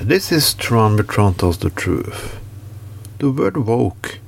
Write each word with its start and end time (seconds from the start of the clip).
This 0.00 0.30
is 0.30 0.54
Tron 0.54 0.96
but 0.96 1.08
Tron 1.08 1.34
tells 1.34 1.58
the 1.58 1.70
truth. 1.70 2.38
The 3.18 3.32
word 3.32 3.56
woke 3.56 4.20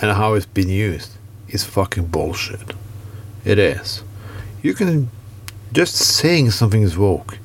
and 0.00 0.12
how 0.12 0.34
it's 0.34 0.46
been 0.46 0.68
used 0.68 1.10
is 1.48 1.64
fucking 1.64 2.06
bullshit. 2.06 2.74
It 3.44 3.58
is. 3.58 4.04
You 4.62 4.72
can 4.72 5.10
just 5.72 5.96
saying 5.96 6.52
something 6.52 6.80
is 6.80 6.96
woke 6.96 7.38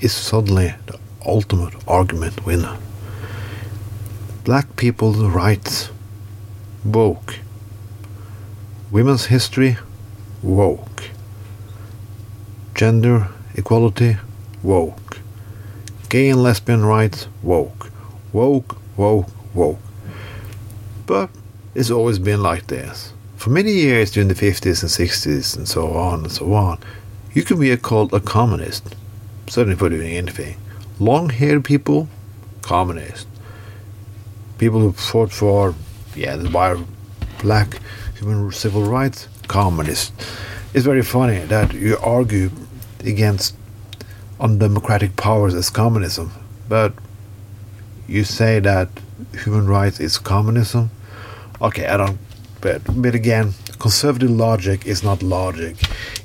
is 0.00 0.12
suddenly 0.12 0.74
the 0.86 0.98
ultimate 1.24 1.74
argument 1.86 2.44
winner. 2.44 2.76
Black 4.42 4.74
people's 4.74 5.18
rights 5.18 5.90
woke. 6.84 7.38
Women's 8.90 9.26
history 9.26 9.76
woke. 10.42 11.10
Gender 12.74 13.28
equality 13.54 14.16
woke. 14.64 15.09
Gay 16.10 16.28
and 16.28 16.42
lesbian 16.42 16.84
rights 16.84 17.28
woke. 17.40 17.88
Woke, 18.32 18.76
woke, 18.96 19.28
woke. 19.54 19.78
But 21.06 21.30
it's 21.76 21.90
always 21.92 22.18
been 22.18 22.42
like 22.42 22.66
this. 22.66 23.12
For 23.36 23.50
many 23.50 23.70
years 23.70 24.10
during 24.10 24.26
the 24.26 24.34
50s 24.34 24.82
and 24.82 24.90
60s 24.90 25.56
and 25.56 25.68
so 25.68 25.92
on 25.92 26.24
and 26.24 26.32
so 26.32 26.52
on, 26.52 26.80
you 27.32 27.44
can 27.44 27.60
be 27.60 27.74
called 27.76 28.12
a 28.12 28.18
communist, 28.18 28.96
certainly 29.46 29.78
for 29.78 29.88
doing 29.88 30.16
anything. 30.16 30.56
Long 30.98 31.30
haired 31.30 31.64
people, 31.64 32.08
communist. 32.60 33.28
People 34.58 34.80
who 34.80 34.90
fought 34.90 35.30
for, 35.30 35.76
yeah, 36.16 36.34
the 36.34 36.84
black 37.40 37.80
human 38.18 38.50
civil 38.50 38.82
rights, 38.82 39.28
communist. 39.46 40.12
It's 40.74 40.84
very 40.84 41.02
funny 41.02 41.38
that 41.38 41.72
you 41.72 41.98
argue 41.98 42.50
against 43.04 43.54
undemocratic 44.40 45.16
powers 45.16 45.54
as 45.54 45.70
communism, 45.70 46.32
but 46.68 46.94
you 48.08 48.24
say 48.24 48.58
that 48.60 48.88
human 49.44 49.66
rights 49.66 50.00
is 50.00 50.18
communism. 50.18 50.90
Okay, 51.60 51.86
I 51.86 51.96
don't. 51.96 52.18
But, 52.60 52.82
but 52.88 53.14
again, 53.14 53.54
conservative 53.78 54.30
logic 54.30 54.86
is 54.86 55.02
not 55.02 55.22
logic. 55.22 55.76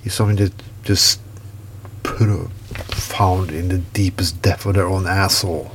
It's 0.04 0.16
something 0.16 0.38
that 0.38 0.54
just 0.84 1.20
put 2.04 2.30
a, 2.30 2.50
found 2.94 3.52
in 3.52 3.70
the 3.70 3.78
deepest 3.78 4.42
depth 4.42 4.66
of 4.66 4.76
their 4.76 4.88
own 4.88 5.06
asshole. 5.08 5.72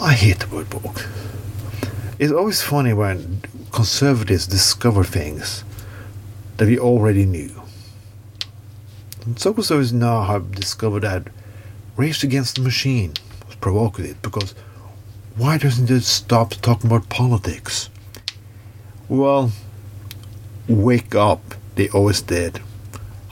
I 0.00 0.12
hate 0.12 0.40
the 0.40 0.54
word 0.54 0.70
book. 0.70 1.08
It's 2.18 2.32
always 2.32 2.62
funny 2.62 2.92
when 2.92 3.42
conservatives 3.72 4.46
discover 4.46 5.04
things 5.04 5.64
that 6.56 6.66
we 6.66 6.78
already 6.78 7.26
knew. 7.26 7.50
Some 9.34 9.56
is 9.58 9.92
now 9.92 10.22
have 10.22 10.52
discovered 10.52 11.00
that 11.00 11.26
Rage 11.96 12.22
Against 12.22 12.54
the 12.54 12.62
Machine 12.62 13.12
was 13.44 13.56
provocative 13.56 14.22
because 14.22 14.54
why 15.34 15.58
doesn't 15.58 15.90
it 15.90 16.02
stop 16.02 16.52
talking 16.62 16.88
about 16.88 17.08
politics? 17.08 17.90
Well, 19.08 19.50
wake 20.68 21.16
up. 21.16 21.56
They 21.74 21.88
always 21.88 22.22
did. 22.22 22.60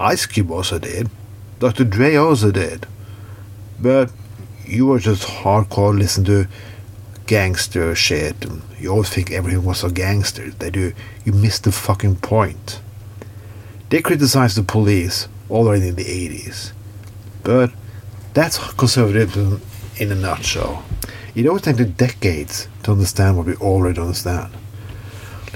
Ice 0.01 0.27
Cube 0.27 0.51
also 0.51 0.81
did. 0.81 1.11
Dr. 1.61 1.85
Dre 1.85 2.17
also 2.17 2.51
did. 2.51 2.89
But 3.81 4.11
you 4.67 4.87
were 4.87 4.99
just 4.99 5.23
hardcore 5.23 5.97
listen 5.97 6.25
to 6.25 6.49
gangster 7.27 7.95
shit. 7.95 8.45
And 8.45 8.63
you 8.81 8.91
always 8.91 9.11
think 9.11 9.31
everyone 9.31 9.67
was 9.67 9.85
a 9.85 9.93
gangster. 9.93 10.51
They 10.51 10.71
do. 10.71 10.93
You 11.25 11.33
miss 11.33 11.61
the 11.61 11.71
fucking 11.71 12.17
point. 12.17 12.81
They 13.91 14.03
criticized 14.03 14.57
the 14.57 14.65
police 14.65 15.29
already 15.51 15.89
in 15.89 15.95
the 15.95 16.05
80s. 16.05 16.73
But 17.43 17.73
that's 18.33 18.59
conservatism 18.75 19.61
in 19.97 20.11
a 20.11 20.15
nutshell. 20.15 20.85
It 21.35 21.47
always 21.47 21.63
takes 21.63 21.79
decades 21.79 22.69
to 22.85 22.93
understand 22.93 23.37
what 23.37 23.47
we 23.47 23.55
already 23.57 24.01
understand. 24.01 24.53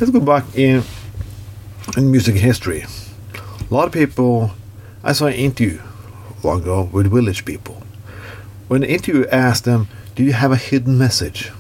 Let's 0.01 0.11
go 0.11 0.21
back 0.21 0.45
in 0.55 0.83
in 1.97 2.11
music 2.11 2.37
history. 2.37 2.85
A 3.71 3.75
lot 3.75 3.87
of 3.87 3.93
people, 3.93 4.53
I 5.03 5.13
saw 5.13 5.27
an 5.27 5.35
interview 5.35 5.81
long 6.43 6.63
ago 6.63 6.89
with 6.93 7.11
village 7.11 7.45
people. 7.45 7.83
When 8.69 8.83
the 8.83 8.91
interviewer 8.91 9.27
asked 9.33 9.65
them, 9.65 9.89
"Do 10.15 10.23
you 10.23 10.35
have 10.35 10.53
a 10.53 10.57
hidden 10.57 10.99
message?" 10.99 11.53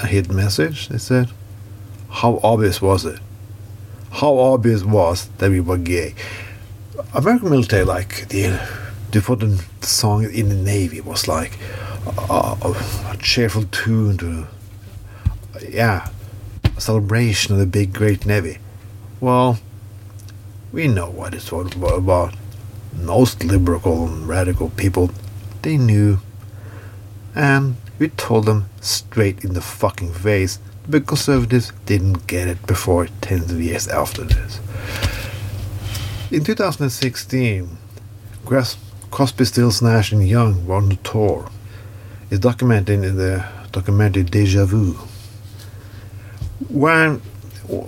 A 0.00 0.06
hidden 0.06 0.36
message, 0.36 0.88
they 0.88 0.98
said. 0.98 1.30
How 2.10 2.40
obvious 2.42 2.82
was 2.82 3.04
it? 3.04 3.20
How 4.10 4.38
obvious 4.38 4.84
was 4.84 5.28
that 5.38 5.50
we 5.50 5.60
were 5.60 5.78
gay? 5.78 6.14
American 7.14 7.50
military, 7.50 7.84
like 7.84 8.28
the, 8.30 8.58
the 9.10 9.66
song 9.82 10.24
in 10.24 10.48
the 10.48 10.54
Navy 10.54 11.02
was 11.02 11.28
like 11.28 11.58
a, 12.06 12.56
a, 12.62 12.74
a 13.10 13.16
cheerful 13.18 13.64
tune 13.64 14.16
to, 14.16 14.46
yeah, 15.68 16.08
a 16.74 16.80
celebration 16.80 17.52
of 17.52 17.58
the 17.58 17.66
big 17.66 17.92
great 17.92 18.24
Navy. 18.24 18.56
Well, 19.20 19.58
we 20.72 20.88
know 20.88 21.10
what 21.10 21.34
it's 21.34 21.52
all 21.52 21.66
about. 21.66 22.34
Most 22.94 23.44
liberal 23.44 24.06
and 24.06 24.26
radical 24.26 24.70
people, 24.70 25.10
they 25.60 25.76
knew. 25.76 26.18
And 27.34 27.76
we 27.98 28.08
told 28.08 28.46
them 28.46 28.70
straight 28.80 29.44
in 29.44 29.52
the 29.52 29.60
fucking 29.60 30.14
face. 30.14 30.58
The 30.88 31.02
conservatives 31.02 31.72
didn't 31.84 32.26
get 32.26 32.48
it 32.48 32.66
before 32.66 33.08
tens 33.20 33.52
of 33.52 33.60
years 33.60 33.86
after 33.86 34.24
this. 34.24 34.60
In 36.32 36.42
2016, 36.44 37.76
Crosby, 39.10 39.44
Stills, 39.44 39.82
Nash 39.82 40.12
and 40.12 40.26
Young 40.26 40.66
were 40.66 40.76
on 40.76 40.88
the 40.88 40.96
tour. 40.96 41.50
It's 42.30 42.40
documented 42.40 43.04
in 43.04 43.16
the 43.18 43.44
documentary 43.70 44.22
Deja 44.22 44.64
Vu. 44.64 44.94
When 46.70 47.18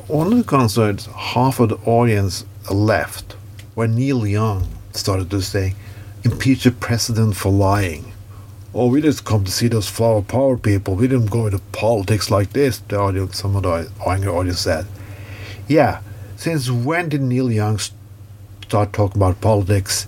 one 0.09 0.31
of 0.31 0.37
the 0.37 0.45
concerts, 0.45 1.07
half 1.07 1.59
of 1.59 1.71
the 1.71 1.77
audience 1.87 2.45
left 2.71 3.33
when 3.77 3.95
Neil 3.95 4.27
Young 4.27 4.69
started 4.93 5.31
to 5.31 5.41
say, 5.41 5.75
impeach 6.23 6.65
the 6.65 6.73
president 6.73 7.37
for 7.37 7.51
lying. 7.51 8.13
Oh, 8.75 8.89
we 8.89 9.01
just 9.01 9.25
come 9.25 9.45
to 9.45 9.51
see 9.51 9.69
those 9.69 9.89
flower 9.89 10.21
power 10.21 10.59
people. 10.59 10.97
We 10.97 11.09
didn't 11.09 11.31
go 11.31 11.47
into 11.47 11.61
politics 11.73 12.31
like 12.31 12.53
this, 12.53 12.81
the 12.81 12.99
audience, 12.99 13.39
some 13.39 13.57
of 13.57 13.63
the 13.63 13.91
angry 14.07 14.29
audience 14.29 14.61
said. 14.61 14.85
Yeah, 15.67 16.03
since 16.37 16.71
when 16.71 17.09
did 17.09 17.23
Neil 17.23 17.51
Young 17.51 17.79
start 18.65 18.93
talking 18.93 19.21
about 19.21 19.41
politics? 19.41 20.07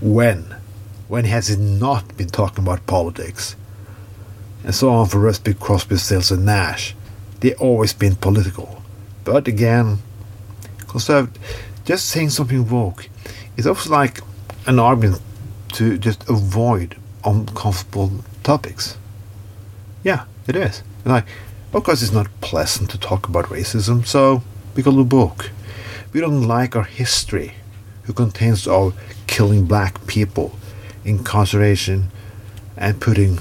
When? 0.00 0.56
When 1.08 1.24
has 1.24 1.48
he 1.48 1.56
not 1.56 2.16
been 2.16 2.28
talking 2.28 2.64
about 2.64 2.86
politics? 2.86 3.56
And 4.64 4.74
so 4.74 4.90
on 4.90 5.08
for 5.08 5.18
Rusty 5.18 5.54
Crosby, 5.54 5.96
Stills, 5.96 6.30
and 6.30 6.44
Nash. 6.44 6.94
They've 7.40 7.60
always 7.60 7.92
been 7.92 8.16
political. 8.16 8.82
But 9.24 9.48
again, 9.48 9.98
conservative, 10.88 11.42
just 11.84 12.06
saying 12.06 12.30
something 12.30 12.68
woke 12.68 13.08
is 13.56 13.66
also 13.66 13.90
like 13.90 14.20
an 14.66 14.78
argument 14.78 15.22
to 15.74 15.98
just 15.98 16.28
avoid 16.28 16.96
uncomfortable 17.24 18.24
topics. 18.42 18.96
Yeah, 20.04 20.24
it 20.46 20.56
is. 20.56 20.82
Like, 21.04 21.26
of 21.72 21.84
course, 21.84 22.02
it's 22.02 22.12
not 22.12 22.28
pleasant 22.40 22.90
to 22.90 22.98
talk 22.98 23.28
about 23.28 23.46
racism, 23.46 24.06
so 24.06 24.42
we 24.74 24.82
call 24.82 25.00
a 25.00 25.04
book. 25.04 25.50
We 26.12 26.20
don't 26.20 26.42
like 26.42 26.76
our 26.76 26.84
history, 26.84 27.54
who 28.02 28.12
contains 28.12 28.68
our 28.68 28.92
killing 29.26 29.64
black 29.64 30.06
people, 30.06 30.54
incarceration, 31.04 32.10
and 32.76 33.00
putting 33.00 33.38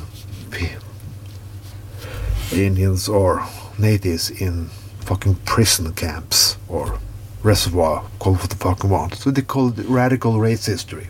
Indians 2.54 3.08
or 3.08 3.46
natives 3.78 4.30
in 4.30 4.68
fucking 5.00 5.36
prison 5.46 5.94
camps 5.94 6.58
or 6.68 7.00
reservoir, 7.44 8.04
call 8.20 8.36
it 8.36 8.42
what 8.42 8.50
the 8.50 8.56
fuck 8.56 8.84
you 8.84 8.90
want. 8.90 9.16
So 9.16 9.32
they 9.32 9.42
call 9.42 9.78
it 9.78 9.86
radical 9.86 10.40
race 10.40 10.66
history. 10.66 11.08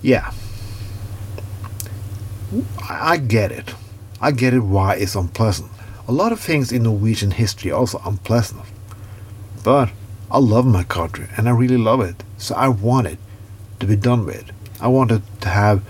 Yeah. 0.00 0.32
I 2.88 3.16
get 3.16 3.52
it. 3.52 3.74
I 4.20 4.32
get 4.32 4.52
it 4.52 4.60
why 4.60 4.96
it's 4.96 5.14
unpleasant. 5.14 5.70
A 6.08 6.12
lot 6.12 6.32
of 6.32 6.40
things 6.40 6.72
in 6.72 6.82
Norwegian 6.82 7.30
history 7.30 7.70
are 7.70 7.78
also 7.78 8.00
unpleasant. 8.04 8.62
But 9.62 9.90
I 10.32 10.38
love 10.38 10.64
my 10.64 10.82
country 10.82 11.26
and 11.36 11.46
I 11.46 11.52
really 11.52 11.76
love 11.76 12.00
it. 12.00 12.24
So 12.38 12.54
I 12.54 12.68
want 12.68 13.06
it 13.06 13.18
to 13.80 13.86
be 13.86 13.96
done 13.96 14.24
with. 14.24 14.50
I 14.80 14.88
wanted 14.88 15.22
to 15.42 15.50
have 15.50 15.84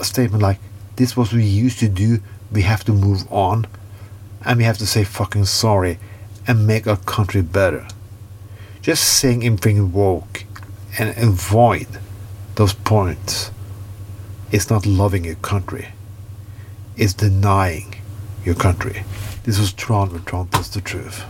a 0.00 0.04
statement 0.04 0.42
like 0.42 0.58
this 0.96 1.18
was 1.18 1.32
what 1.32 1.36
we 1.36 1.44
used 1.44 1.80
to 1.80 1.88
do, 1.90 2.20
we 2.50 2.62
have 2.62 2.82
to 2.84 2.92
move 2.92 3.30
on 3.30 3.66
and 4.42 4.56
we 4.56 4.64
have 4.64 4.78
to 4.78 4.86
say 4.86 5.04
fucking 5.04 5.44
sorry 5.44 5.98
and 6.46 6.66
make 6.66 6.86
our 6.86 6.96
country 6.96 7.42
better. 7.42 7.86
Just 8.80 9.04
saying 9.04 9.44
anything 9.44 9.92
woke 9.92 10.44
and 10.98 11.14
avoid 11.18 11.86
those 12.54 12.72
points 12.72 13.50
is 14.50 14.70
not 14.70 14.86
loving 14.86 15.26
your 15.26 15.34
country. 15.36 15.88
It's 16.96 17.12
denying 17.12 17.96
your 18.46 18.54
country. 18.54 19.04
This 19.42 19.58
was 19.58 19.74
Tron, 19.74 20.08
but 20.08 20.24
Tron 20.24 20.48
tells 20.48 20.70
the 20.70 20.80
truth. 20.80 21.24